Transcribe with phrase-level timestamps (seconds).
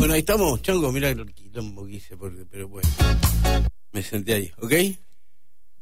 [0.00, 2.88] Bueno, ahí estamos, Chango, mira el quilombo que hice, porque, pero bueno,
[3.92, 4.72] me senté ahí, ¿ok?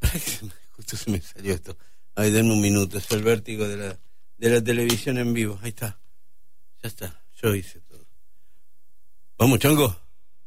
[0.72, 1.78] Justo se me salió esto.
[2.16, 3.98] Ay, denme un minuto, es el vértigo de la,
[4.38, 5.60] de la televisión en vivo.
[5.62, 6.00] Ahí está.
[6.82, 8.04] Ya está, yo hice todo.
[9.38, 9.96] ¿Vamos, Chango?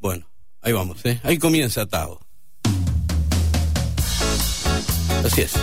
[0.00, 0.28] Bueno,
[0.60, 1.18] ahí vamos, ¿eh?
[1.22, 2.20] Ahí comienza Tao.
[5.24, 5.54] Así es.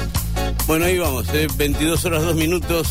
[0.66, 1.48] Bueno, ahí vamos, ¿eh?
[1.56, 2.88] 22 horas 2 minutos.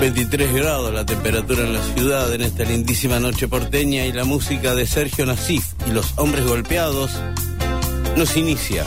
[0.00, 4.74] 23 grados la temperatura en la ciudad en esta lindísima noche porteña y la música
[4.76, 7.10] de Sergio Nasif y los hombres golpeados
[8.16, 8.84] nos inicia.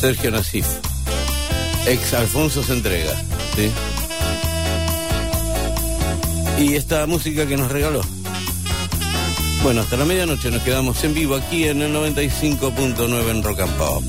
[0.00, 0.66] Sergio Nasif,
[1.86, 3.14] ex Alfonso se entrega,
[3.54, 3.70] ¿sí?
[6.62, 8.00] Y esta música que nos regaló.
[9.62, 13.76] Bueno, hasta la medianoche nos quedamos en vivo aquí en el 95.9 en Rock and
[13.76, 14.02] Pop.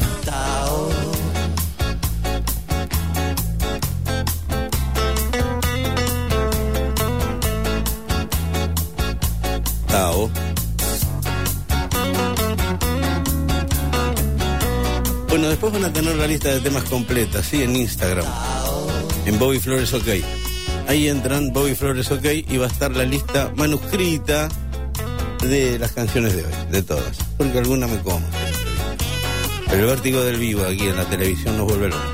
[15.28, 18.26] Bueno, después van a tener la lista de temas completa, sí, en Instagram.
[19.26, 20.08] En Bobby Flores OK.
[20.88, 24.48] Ahí entran Bobby Flores OK y va a estar la lista manuscrita
[25.42, 27.18] de las canciones de hoy, de todas.
[27.38, 28.26] Porque alguna me como.
[29.72, 32.12] El vértigo del vivo aquí en la televisión nos vuelve loco.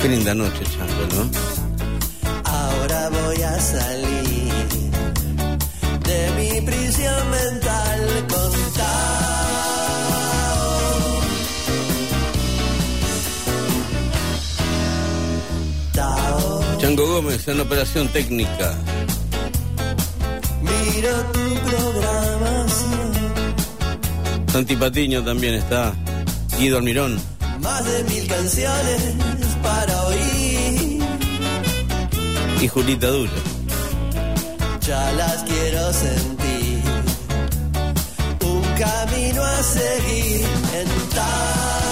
[0.00, 1.30] Qué linda noche, Chango, ¿no?
[2.44, 4.17] Ahora voy a salir
[16.88, 18.74] Chango Gómez en operación técnica.
[20.62, 23.12] miro tu programación.
[24.50, 25.92] Santi Patiño también está.
[26.58, 27.20] Guido Almirón.
[27.60, 29.02] Más de mil canciones
[29.62, 31.02] para oír.
[32.58, 33.32] Y Julita Duro.
[34.80, 36.82] Ya las quiero sentir.
[38.40, 41.87] Un camino a seguir en Tao.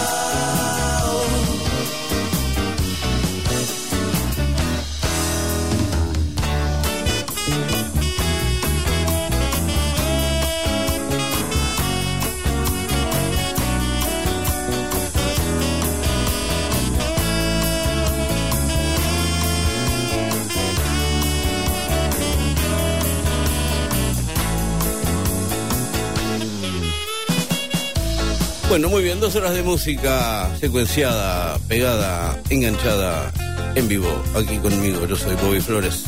[28.69, 33.33] Bueno, muy bien, dos horas de música secuenciada, pegada, enganchada,
[33.77, 35.07] en vivo, aquí conmigo.
[35.07, 36.05] Yo soy Bobby Flores.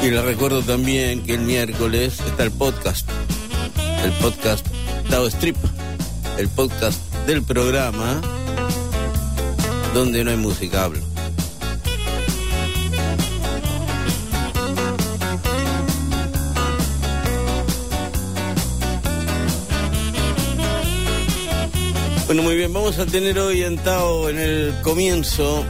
[0.00, 3.08] Y les recuerdo también que el miércoles está el podcast,
[4.04, 4.64] el podcast
[5.10, 5.56] Tao Strip,
[6.38, 8.20] el podcast del programa
[9.92, 11.17] donde no hay música, hablo.
[22.28, 25.64] Bueno, muy bien, vamos a tener hoy en Tao en el comienzo,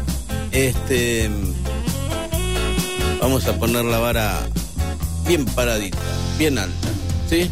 [0.51, 1.31] este,
[3.21, 4.41] vamos a poner la vara
[5.25, 5.97] bien paradita,
[6.37, 6.89] bien alta,
[7.31, 7.49] ¿sí?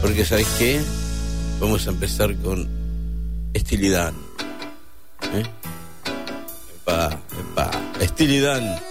[0.00, 0.80] Porque ¿sabéis qué?
[1.60, 2.66] Vamos a empezar con
[3.52, 4.14] estilidad.
[5.34, 5.44] ¿eh?
[6.76, 8.82] Epa, epa, estilidad.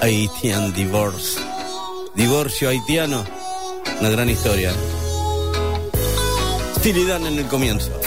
[0.00, 1.38] Haitian Divorce.
[2.14, 3.22] Divorcio haitiano.
[4.00, 4.72] Una gran historia.
[6.86, 8.05] Estilidad en el comienzo.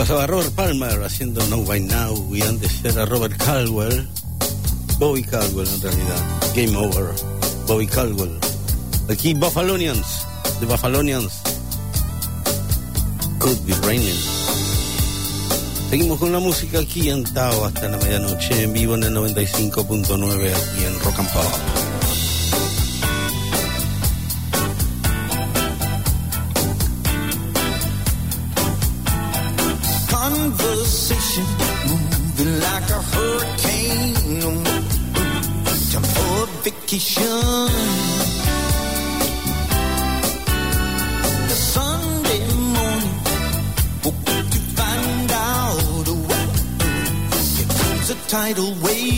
[0.00, 4.08] pasaba Robert Palmer haciendo No By Now y antes era Robert Caldwell,
[4.98, 6.24] Bobby Caldwell en realidad,
[6.56, 7.14] Game Over,
[7.66, 8.38] Bobby Caldwell.
[9.10, 10.26] Aquí Buffalonians,
[10.58, 11.42] The Buffalonians,
[13.40, 14.16] Could Be Raining.
[15.90, 20.54] Seguimos con la música aquí en Tao hasta la medianoche en vivo en el 95.9
[20.54, 21.79] aquí en Rock and Pop.
[48.50, 49.09] tidal wave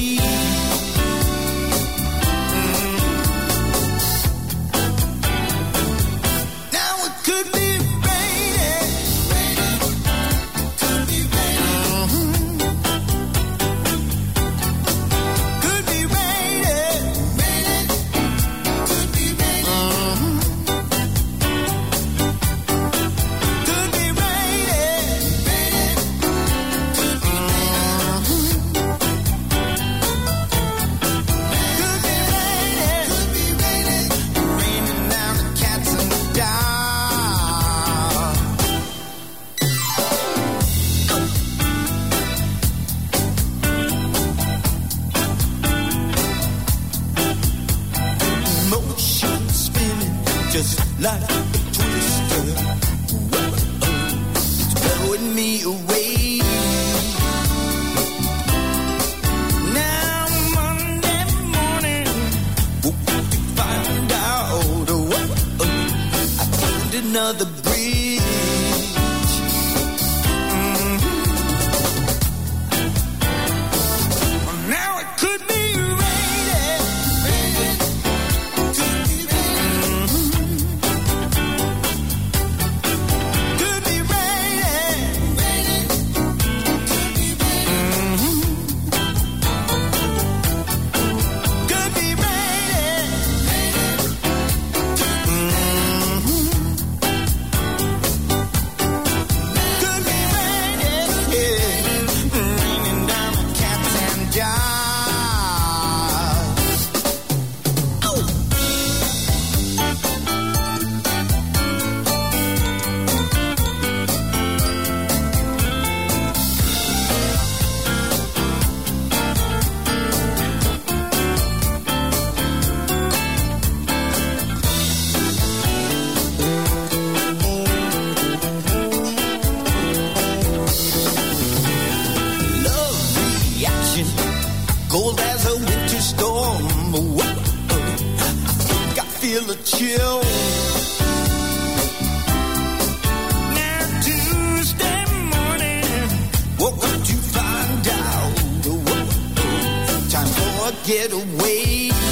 [151.39, 152.12] get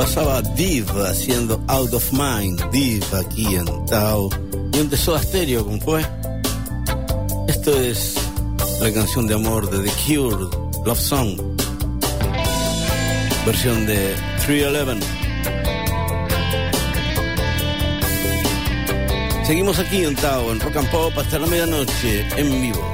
[0.00, 4.30] Pasaba Div haciendo Out of Mind, Div aquí en Tao.
[4.72, 6.00] Y un Soda Stereo, ¿cómo fue?
[7.46, 8.14] Esto es
[8.80, 10.46] la canción de amor de The Cure,
[10.86, 11.38] Love Song.
[13.44, 14.14] Versión de
[14.46, 15.06] 311.
[19.44, 22.89] Seguimos aquí en Tao, en Rock and Pop, hasta la medianoche, en vivo.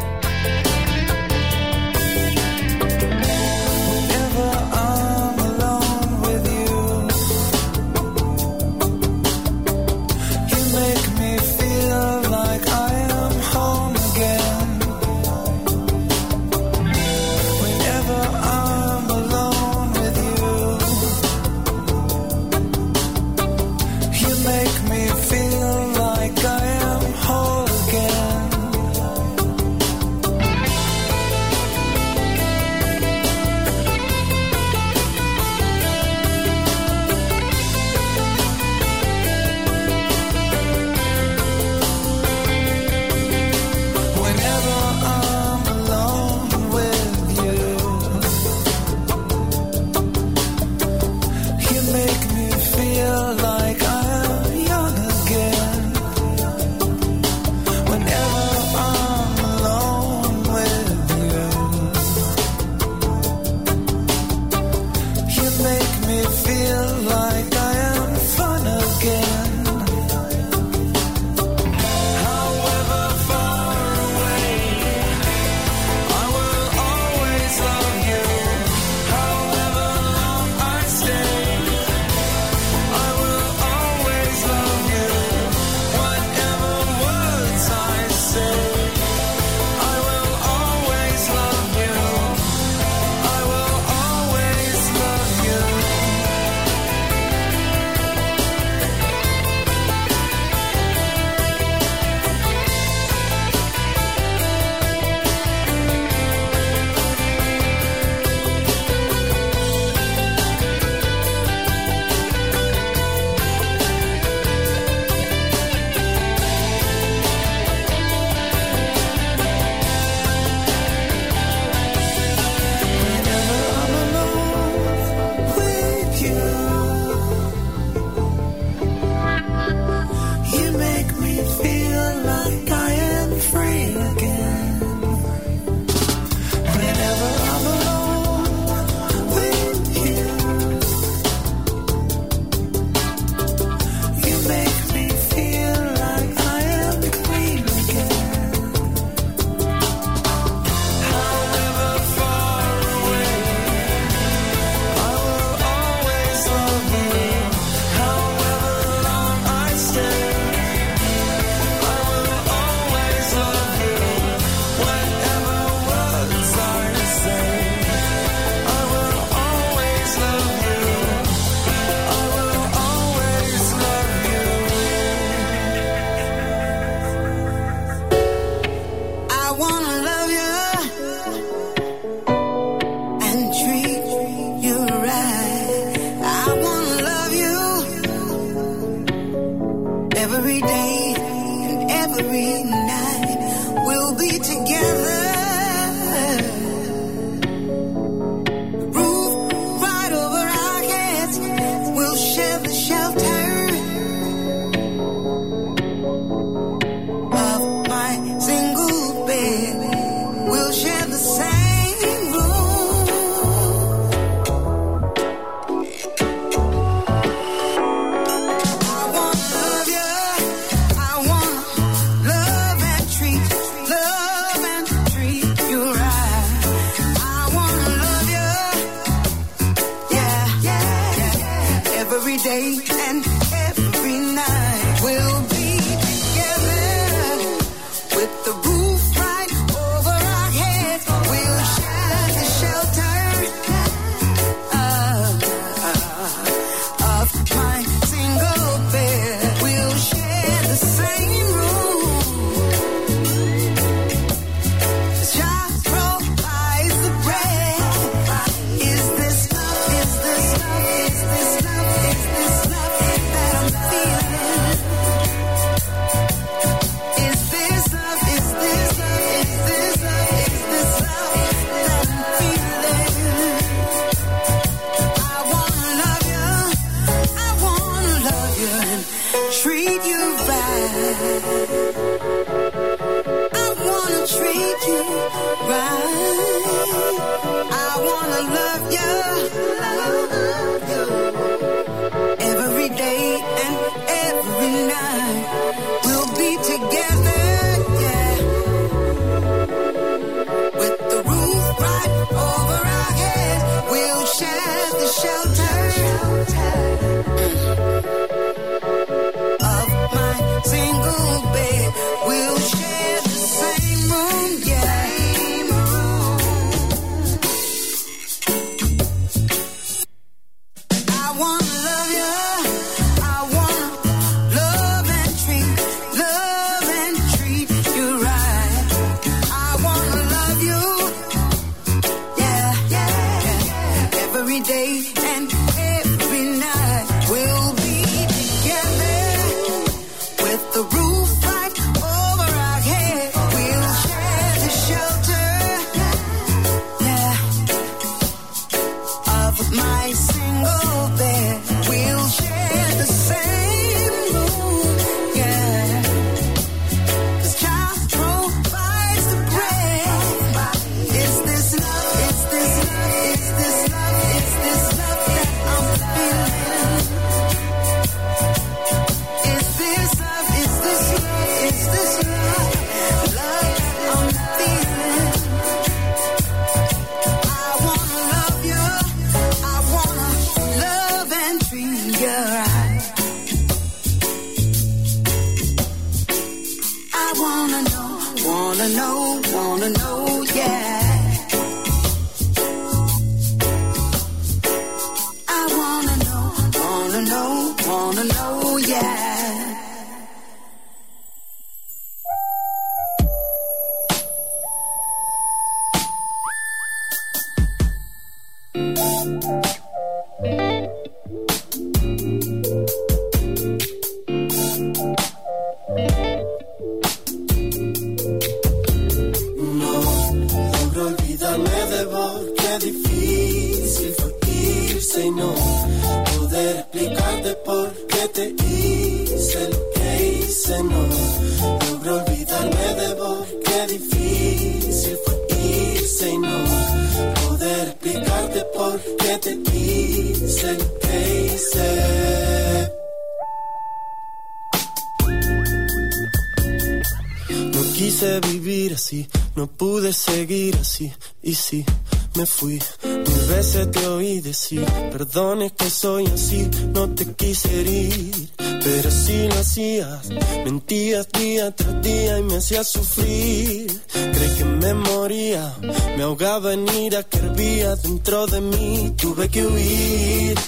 [462.76, 464.00] Hacías sufrir.
[464.12, 465.74] Creí que me moría,
[466.16, 470.58] me ahogaba en ira que hervía dentro de mí, tuve que huir.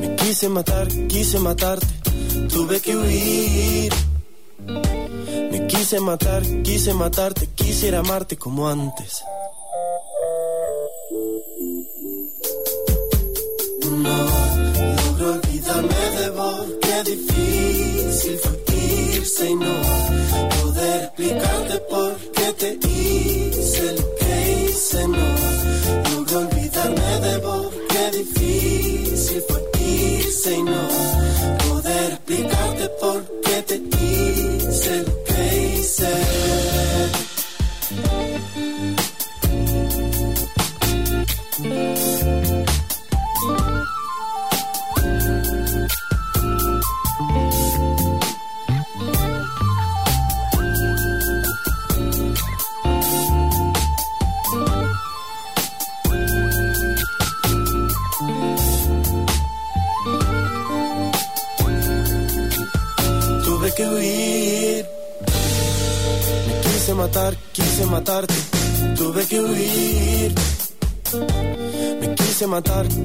[0.00, 1.86] Me quise matar, quise matarte,
[2.52, 3.92] tuve que huir.
[5.50, 9.22] Me quise matar, quise matarte, quisiera amarte como antes.
[13.82, 14.16] No
[14.78, 18.63] logro olvidarme de vos, qué difícil fue
[19.24, 19.80] no
[20.60, 25.08] poder explicarte por qué te hice lo que hice.
[25.08, 25.26] No
[26.12, 30.88] logro olvidarme de vos, qué difícil fue irse y no
[31.68, 36.53] poder explicarte por qué te hice lo que hice.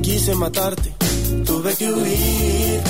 [0.02, 0.94] Quise matarte.
[1.46, 2.82] Tuve que huir.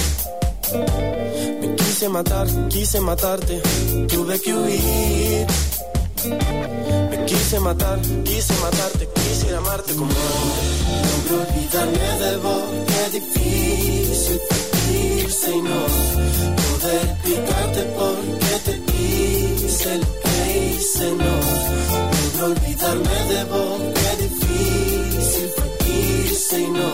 [1.61, 3.61] Me quise matar, quise matarte.
[4.07, 5.47] Tuve que huir.
[7.11, 11.31] Me quise matar, quise matarte, quisiera amarte como antes.
[11.31, 15.79] Olvidarme de vos, qué difícil fue y no
[16.55, 21.33] poder explicarte por qué te hice lo que hice, no.
[22.39, 24.18] Logro olvidarme de vos, qué
[26.51, 26.91] y no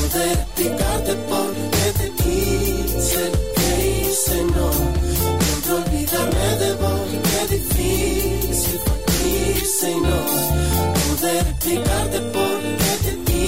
[0.00, 4.68] poder explicarte por qué te lo que hice, no.
[5.44, 10.20] Logro olvidarme de vos, qué difícil fue y no
[11.02, 13.40] poder explicarte por qué te lo que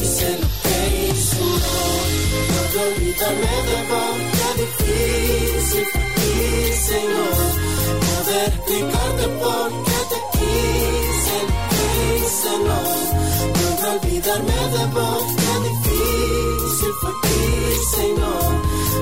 [0.00, 1.66] hice, no.
[2.54, 6.04] Logro olvidarme de vos, qué difícil fue
[6.96, 7.26] y no
[8.06, 10.46] poder explicarte por qué te lo que
[12.24, 13.61] hice, no.
[13.82, 18.34] Olvidarme de vos, qué difícil fue irse y no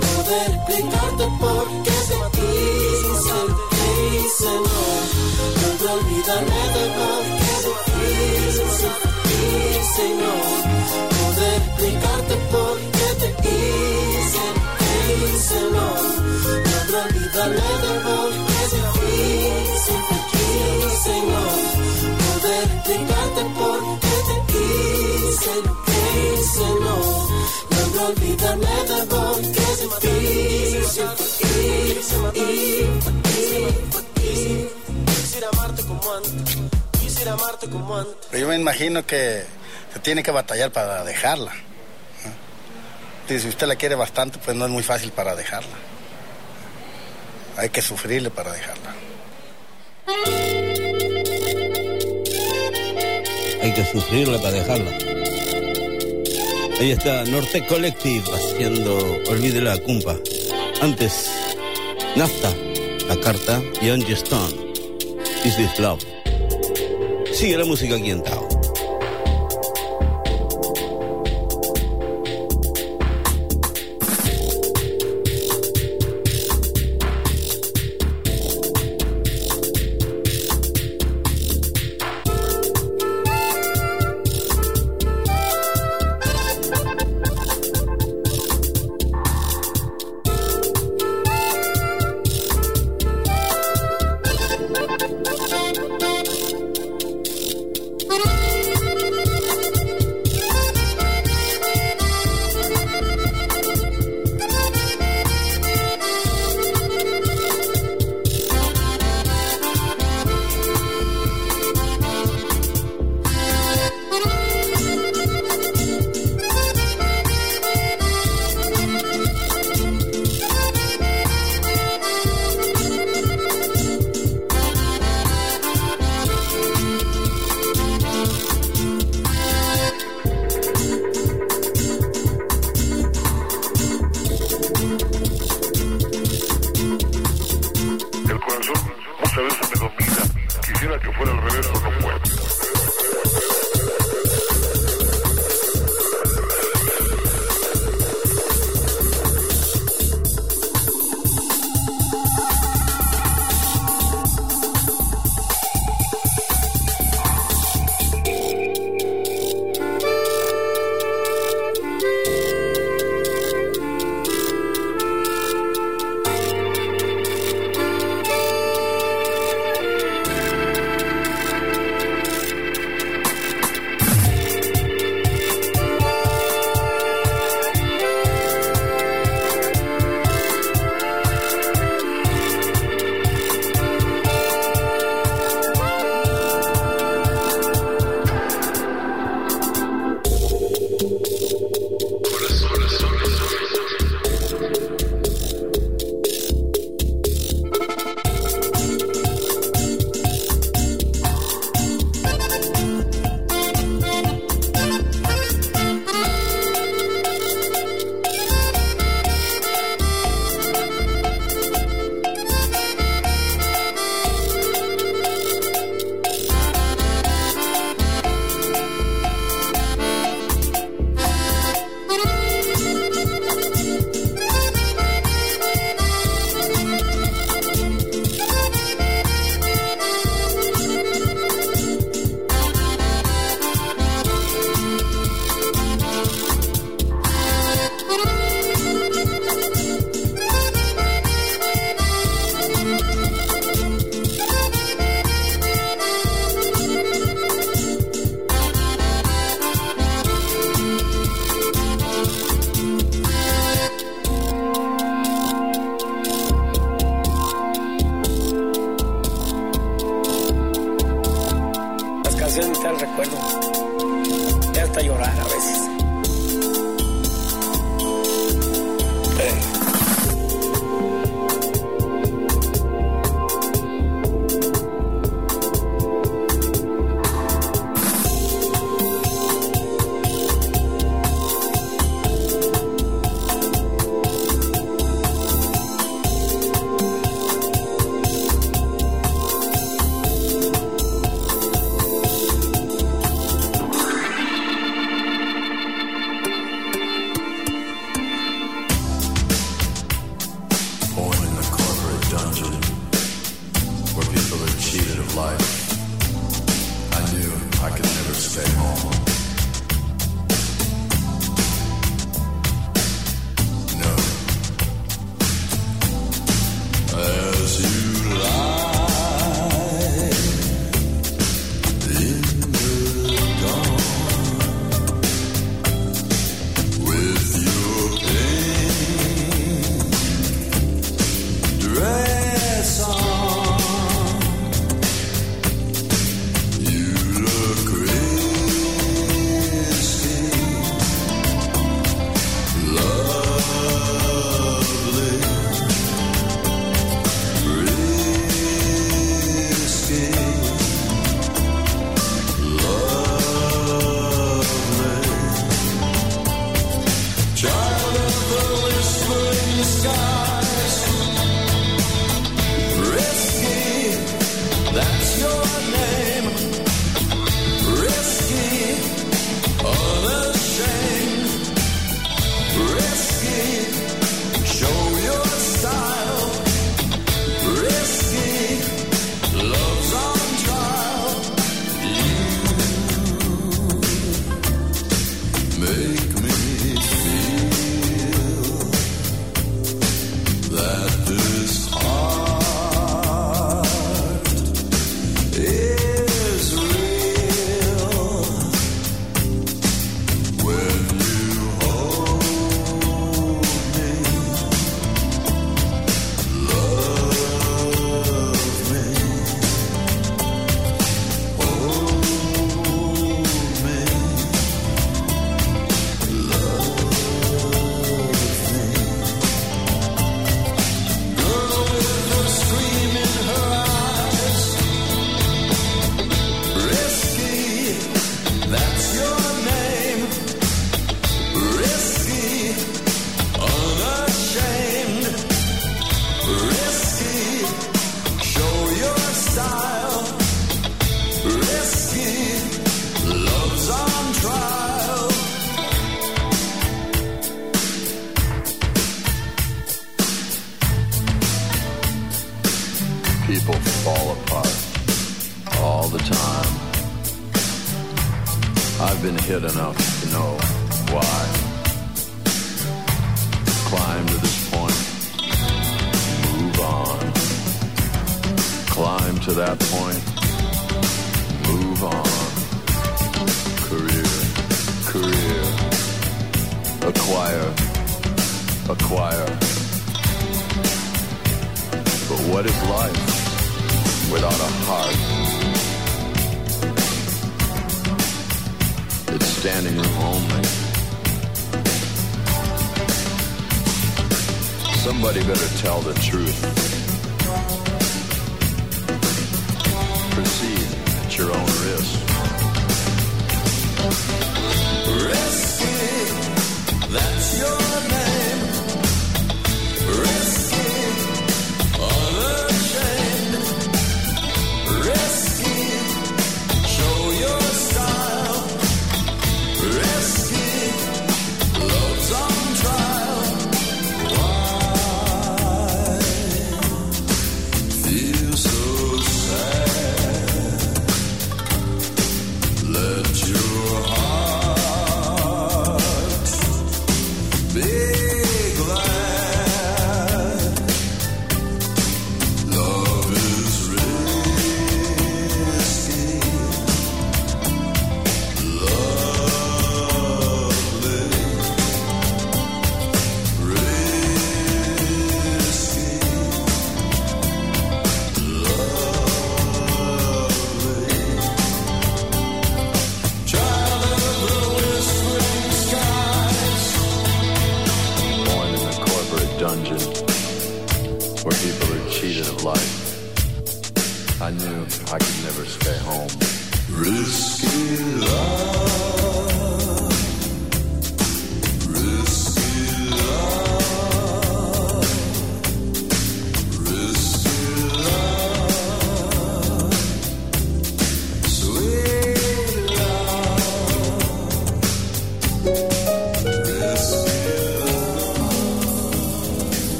[0.00, 2.46] poder explicarte por qué hice lo que
[4.18, 4.82] hice, no.
[5.62, 9.32] Logro olvidarme de vos, qué difícil fue
[9.78, 10.34] irse y no
[11.18, 14.44] poder explicarte por qué te hice
[14.80, 14.92] que
[15.36, 15.88] hice, no.
[16.68, 20.18] Logro olvidarme de vos, qué difícil fue
[20.84, 21.44] irse y no
[22.24, 23.93] poder explicarte por qué
[38.30, 39.44] Pero yo me imagino que
[39.92, 41.52] se tiene que batallar para dejarla.
[43.28, 45.76] Y si usted la quiere bastante, pues no es muy fácil para dejarla.
[47.56, 48.94] Hay que sufrirle para dejarla.
[53.62, 55.13] Hay que sufrirla para dejarla.
[56.80, 58.98] Ahí está Norte Collective haciendo
[59.28, 60.16] Olvide la Cumpa.
[60.80, 61.30] Antes,
[62.16, 62.52] Nafta,
[63.08, 64.72] La Carta y Angie Stone.
[65.44, 66.02] Is This Love.
[67.32, 68.43] Sigue la música aquí en Tao.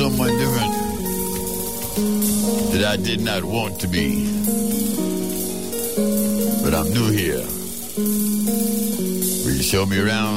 [0.00, 0.72] someone different
[2.72, 4.24] that I did not want to be.
[6.64, 7.44] But I'm new here.
[9.44, 10.29] Will you show me around?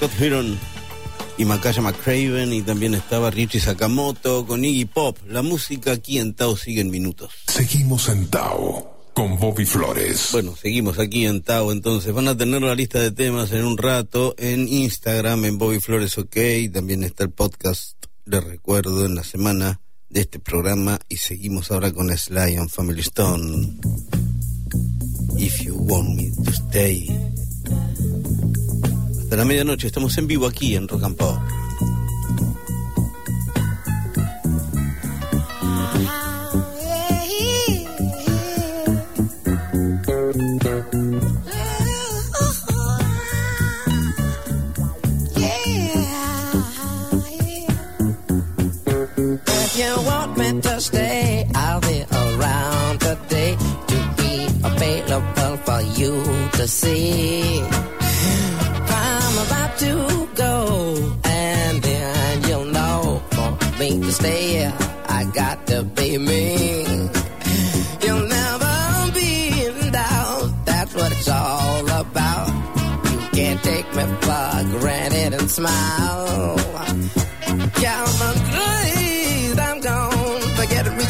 [0.00, 0.58] Scott Heron
[1.36, 5.18] y Makaya McCraven y también estaba Richie Sakamoto con Iggy Pop.
[5.28, 7.34] La música aquí en Tao sigue en minutos.
[7.46, 10.30] Seguimos en Tao con Bobby Flores.
[10.32, 13.76] Bueno, seguimos aquí en Tao, entonces van a tener la lista de temas en un
[13.76, 16.36] rato en Instagram, en Bobby Flores OK,
[16.72, 21.92] también está el podcast, les recuerdo, en la semana de este programa y seguimos ahora
[21.92, 23.76] con Sly and Family Stone.
[25.36, 27.19] If you want me to stay.
[29.30, 31.59] Hasta la medianoche, estamos en vivo aquí en Rock.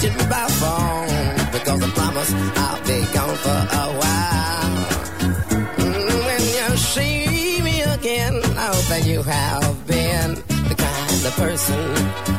[0.00, 1.52] Forget reaching me by phone.
[1.52, 4.76] Because I promise I'll be gone for a while.
[5.76, 10.34] Mm, When you see me again, I hope that you have been
[10.68, 12.29] the kind of person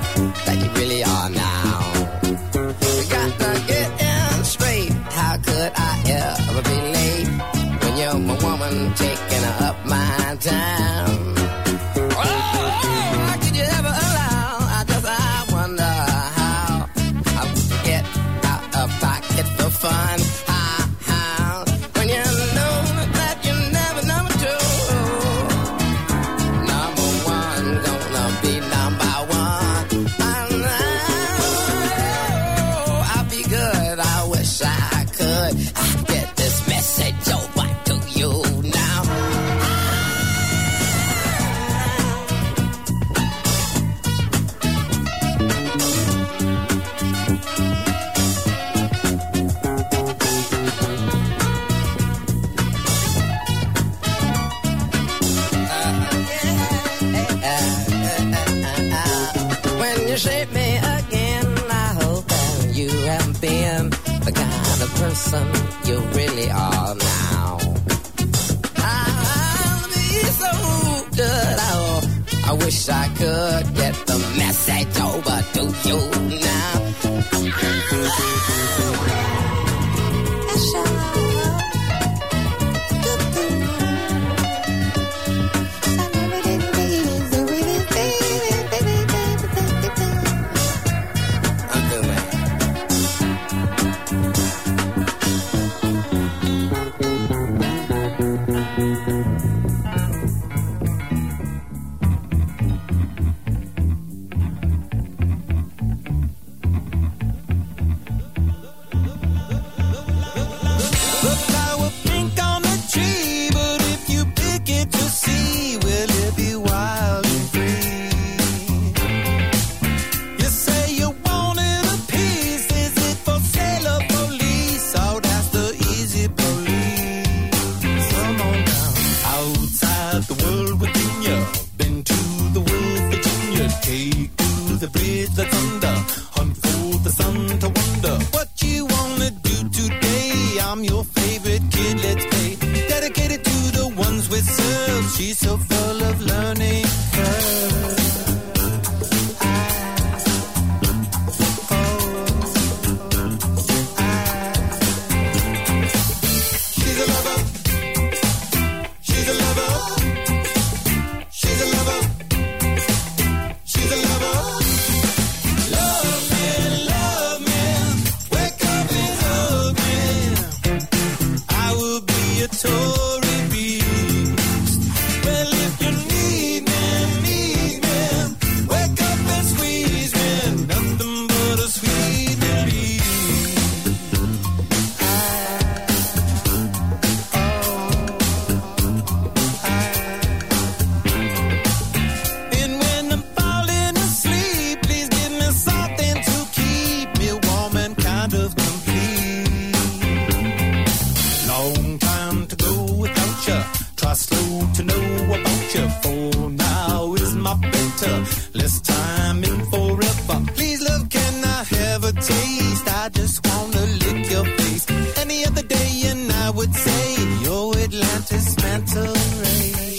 [201.61, 203.59] long time to go without you.
[203.95, 205.05] Try slow to know
[205.37, 205.85] about you.
[206.03, 208.15] For now is my better.
[208.53, 210.37] Less time in forever.
[210.55, 212.87] Please love, can I have a taste?
[213.03, 214.85] I just wanna lick your face.
[215.23, 217.03] Any other day, and I would say,
[217.43, 219.03] Yo, Atlantis manta
[219.41, 219.90] ray.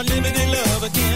[0.00, 1.09] Unlimited love again.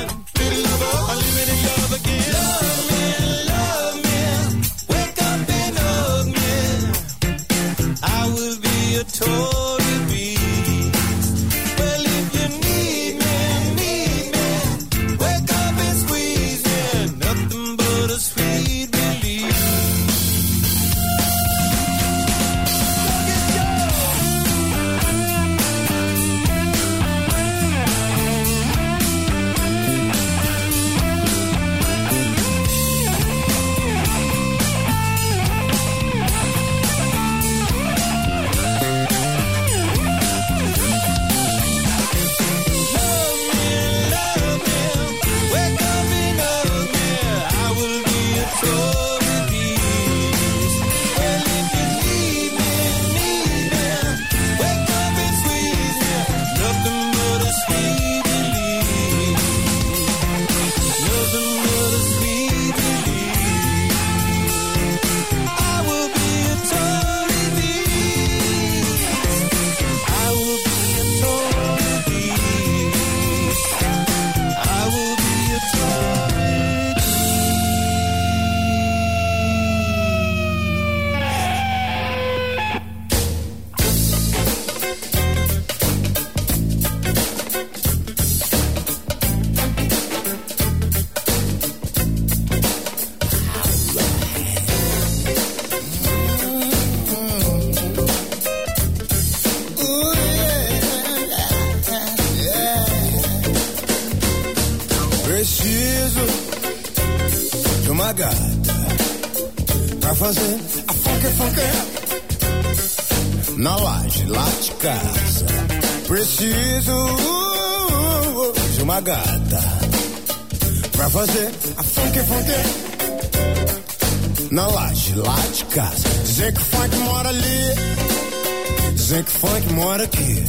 [125.74, 126.08] casa.
[126.24, 130.44] Dizer que funk mora ali, dizem que funk mora aqui.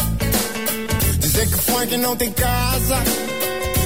[1.19, 2.97] dizem que funk não tem casa,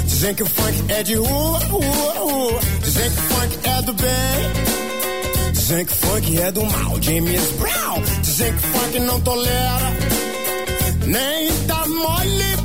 [0.06, 2.60] dizem que funk é de rua, rua, rua.
[2.84, 7.02] Dizer que funk é do bem, dizem que funk é do mal.
[7.02, 9.94] James Brown, dizem que funk não tolera,
[11.06, 12.59] nem tá mole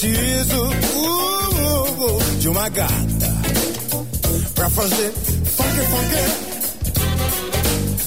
[0.00, 0.70] Preciso uh,
[1.60, 3.34] uh, uh, de uma gata
[4.54, 5.12] pra fazer
[5.44, 6.16] funk funk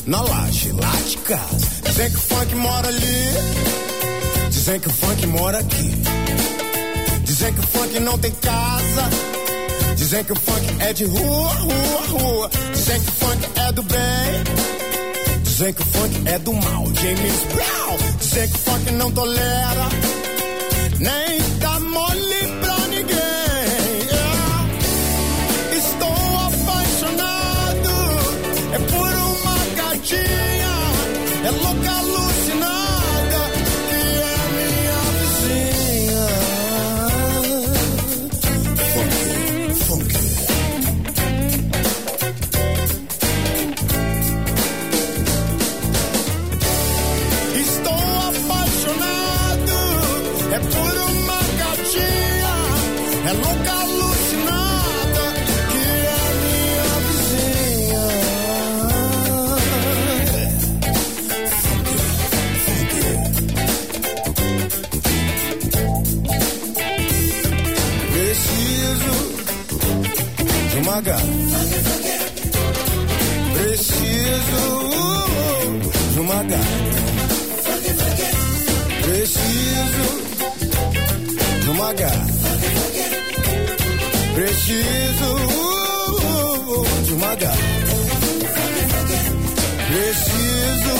[0.08, 1.68] na laje lá de casa.
[1.84, 3.30] Dizem que o funk mora ali,
[4.50, 5.91] dizem que o funk mora aqui.
[7.26, 9.10] Dizem que o funk não tem casa.
[9.96, 12.50] Dizem que o funk é de rua, rua, rua.
[12.74, 14.44] Dizem que o funk é do bem.
[15.44, 16.86] Dizem que o funk é do mal.
[16.96, 17.98] James Brown.
[18.18, 19.89] Dizem que o funk não tolera.
[21.00, 21.43] Nem
[71.01, 71.24] gata.
[73.53, 74.63] Preciso
[76.13, 76.65] de uma gata.
[79.01, 80.07] Preciso
[81.61, 82.25] de uma gata.
[84.36, 85.36] Preciso
[87.05, 87.57] de uma gata.
[89.87, 90.95] Preciso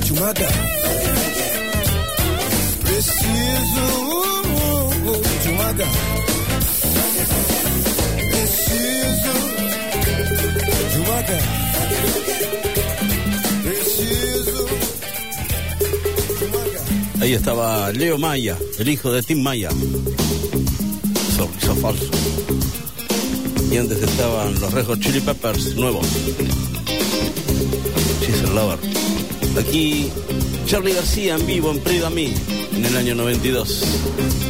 [0.00, 0.52] de uma gata.
[2.84, 3.86] Preciso
[5.42, 6.21] de uma gata.
[17.20, 19.70] Ahí estaba Leo Maya, el hijo de Tim Maya.
[21.36, 22.10] Sorriso falso.
[23.70, 26.06] Y antes estaban los Red Hot Chili Peppers nuevos.
[28.20, 28.78] She's a Lover.
[29.56, 30.10] Aquí
[30.66, 34.41] Charlie García en vivo en Prida en el año 92.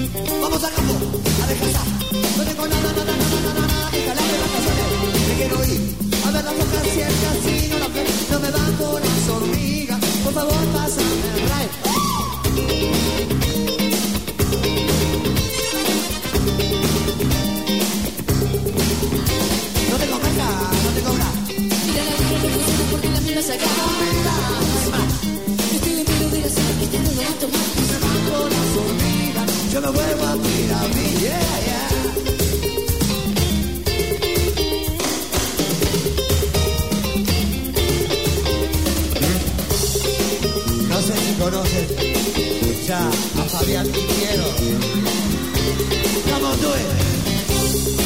[47.85, 47.99] Thank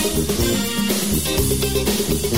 [2.33, 2.36] you.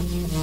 [0.00, 0.39] Mm-hmm.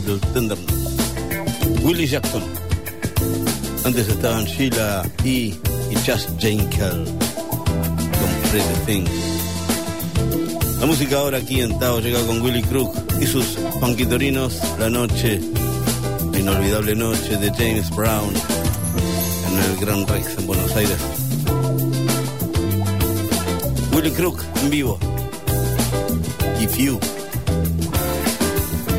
[0.00, 0.72] del Thunderdome.
[1.82, 2.42] Willie Jackson.
[3.84, 5.54] Antes estaban Sheila E.
[5.90, 9.04] y Just Jane Kell con Pretty Thing.
[10.80, 15.40] La música ahora aquí en Tao llega con Willy Crook y sus panquitorinos La Noche,
[16.32, 18.32] la inolvidable noche de James Brown
[19.48, 20.98] en el Gran Rex en Buenos Aires.
[23.92, 24.98] Willy Crook en vivo.
[26.60, 26.98] If you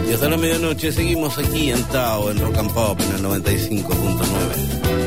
[0.08, 5.05] y hasta la medianoche seguimos aquí en Tao, en Rock and Pop, en el 95.9.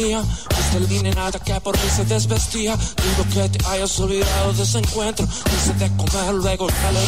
[0.00, 0.22] mía.
[0.22, 2.76] Fuiste el nada que por mí se desvestía.
[2.76, 5.26] Digo que te hayas olvidado de ese encuentro.
[5.26, 7.00] Dice de comer, luego sale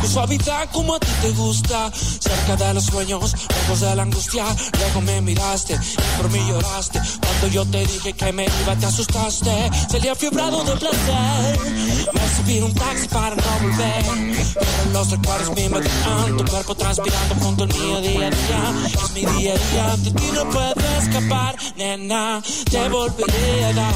[0.00, 1.90] Con suavidad como a ti te gusta.
[1.92, 4.44] Cerca de los sueños, lejos de la angustia.
[4.78, 6.95] Luego me miraste y por mí lloraste.
[7.52, 9.70] Yo te dije que me iba, te asustaste.
[9.88, 11.58] Salía fiebrado de placer.
[12.12, 14.04] Me subí un taxi para no volver.
[14.54, 16.36] Pero los recuerdos me invadirán.
[16.36, 18.90] Tu cuerpo transpirando junto al mío día a día.
[19.04, 19.96] Es mi día a día.
[19.96, 22.42] De ti no puedo escapar, nena.
[22.70, 23.94] Te volveré a dar.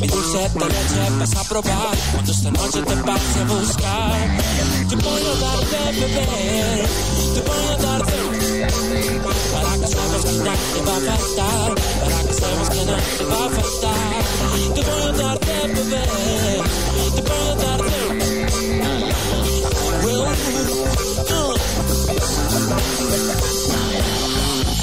[0.00, 1.96] Mi dulce de leche vas a probar.
[2.12, 4.38] Cuando esta noche te pase a buscar.
[4.88, 7.21] Te voy a dar de beber.
[7.34, 8.12] Te voy a dar de
[9.52, 13.24] para que sepas que nada te va a faltar, para que sepas que nada te
[13.24, 13.94] va a faltar.
[14.74, 16.62] Te voy a dar de beber,
[17.14, 17.82] te voy a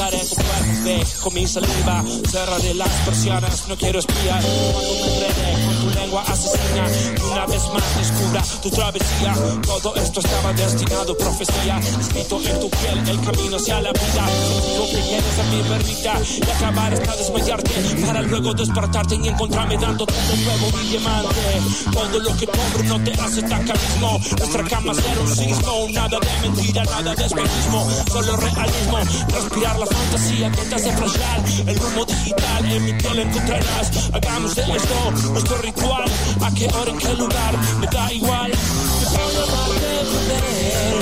[0.08, 4.42] en tu cuerpo, con mi saliva, cerraré las persianas, no quiero espiar.
[4.72, 6.88] Cuando me enredé con tu lengua asesina,
[7.32, 9.34] una vez más descubra tu travesía.
[9.62, 14.26] Todo esto estaba destinado, profecía, escrito en tu piel, el camino hacia la vida.
[14.72, 19.78] Digo que llegues a mi perrita y acabar hasta desmayarte, para luego despertarte y encontrarme
[19.78, 21.62] dándote de nuevo mi diamante.
[21.92, 24.20] Todo lo que cobro no te hace tan carismo.
[24.38, 28.98] Nuestra cama será un sismo, nada de mentira, nada de espejismo, solo realismo.
[29.28, 31.44] Respirar la fantasía que te hace flashear.
[31.68, 33.92] El rumbo digital en mi piel encontrarás.
[34.14, 36.06] Hagamos de esto nuestro ritual.
[36.42, 38.52] A qué hora, en qué lugar, me da igual.
[38.52, 40.96] Te voy a dar de beber,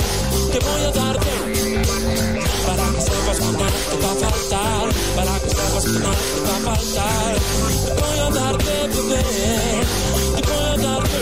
[0.52, 1.38] te voy a dar de
[2.66, 4.86] para que sepas que nada te va a faltar,
[5.16, 7.34] para que sepas que nada te va a faltar.
[7.86, 9.86] Te voy a dar de beber,
[10.36, 11.18] te voy a dar de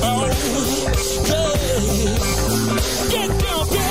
[0.00, 0.26] Oh,
[1.26, 2.18] yeah.
[3.10, 3.87] Get down, get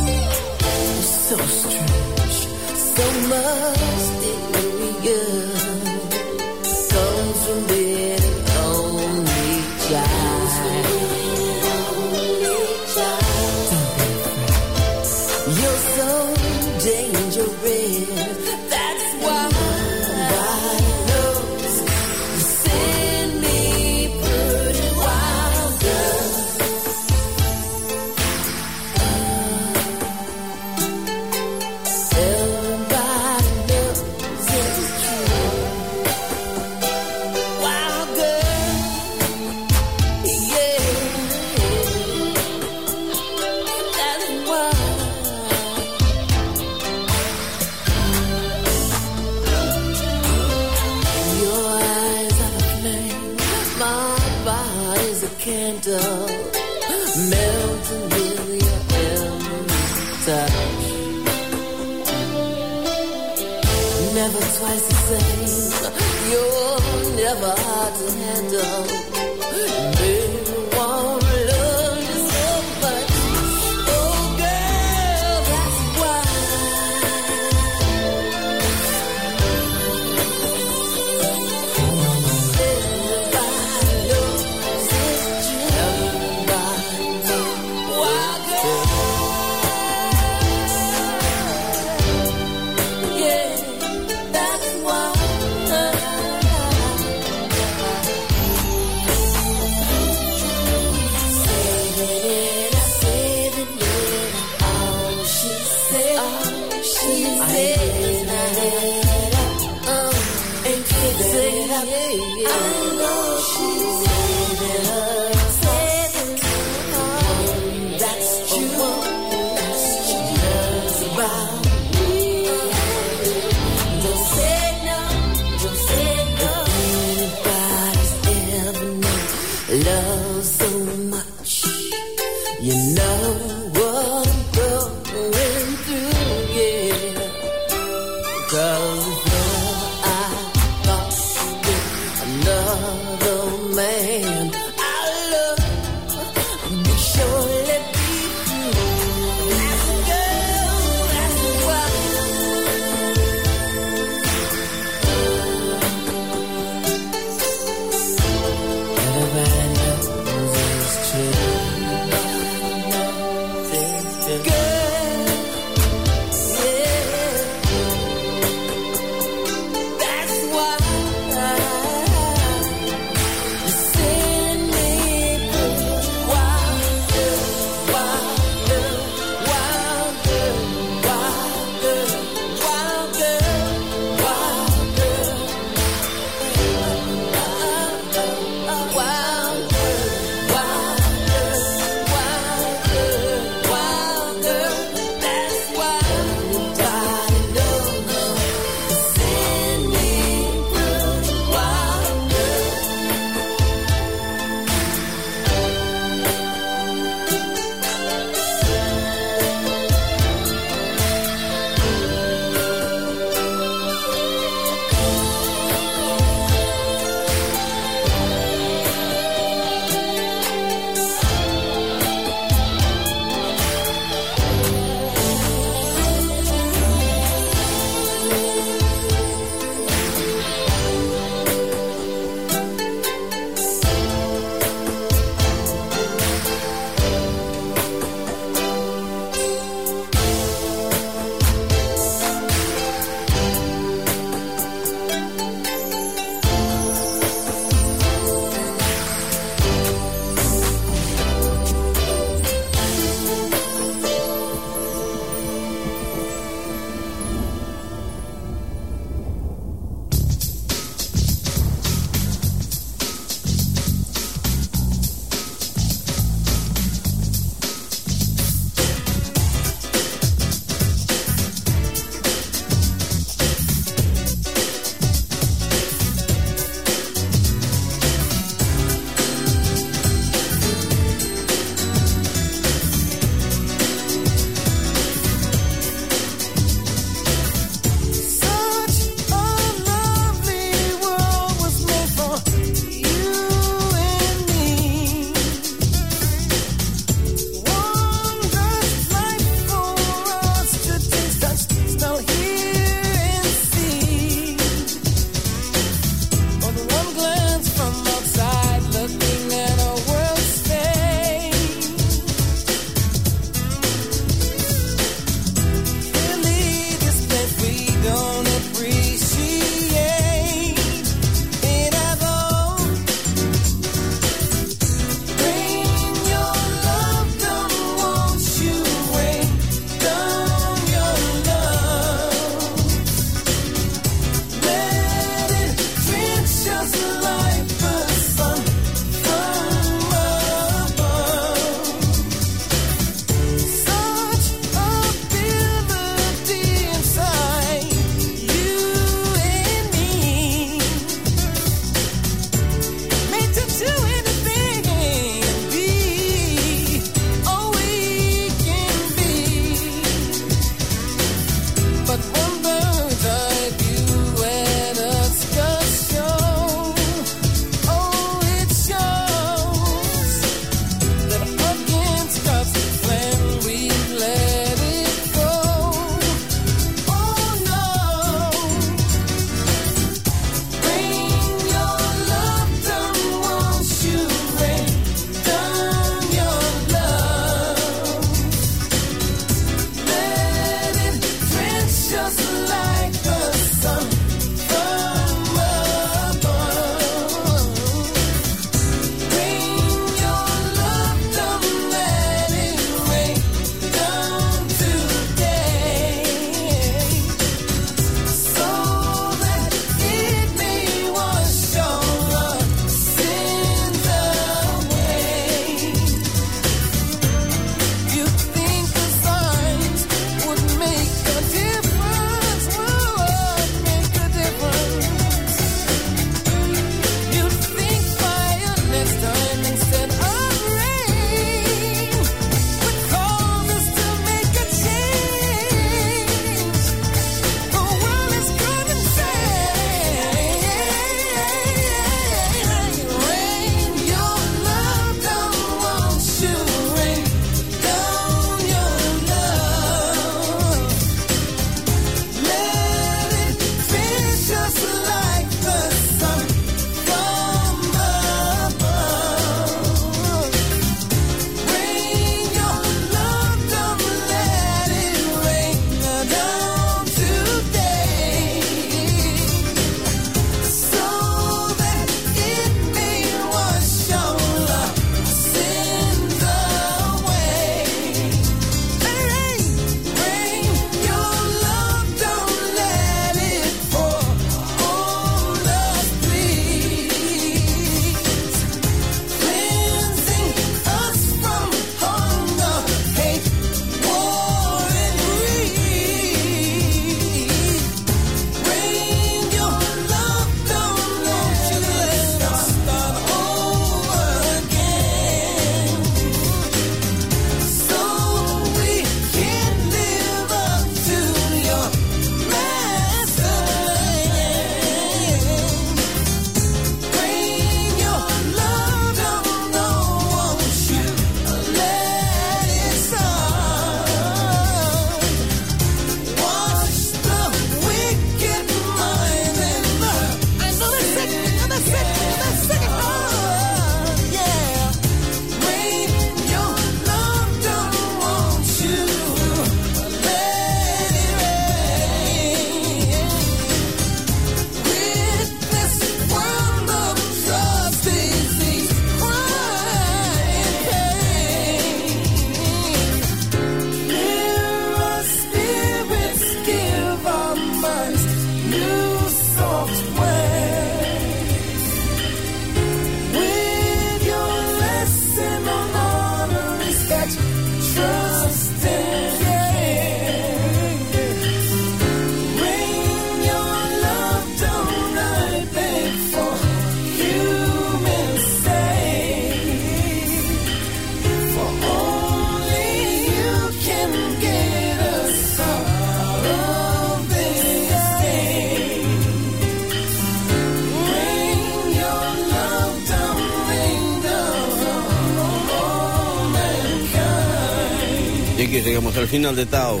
[599.38, 600.00] llegamos al final de Tao.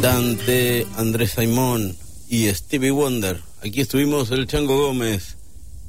[0.00, 1.96] Dante, Andrés Simón
[2.28, 3.40] y Stevie Wonder.
[3.62, 5.36] Aquí estuvimos el Chango Gómez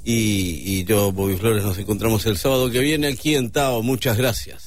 [0.05, 3.83] y, y yo, Bobby Flores, nos encontramos el sábado que viene aquí en Tao.
[3.83, 4.64] Muchas gracias.